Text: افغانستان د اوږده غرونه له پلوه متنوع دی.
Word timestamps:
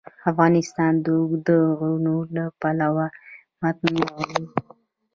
افغانستان 0.31 0.93
د 1.03 1.05
اوږده 1.19 1.57
غرونه 1.79 2.13
له 2.35 2.43
پلوه 2.59 3.07
متنوع 3.61 4.21
دی. 4.35 4.45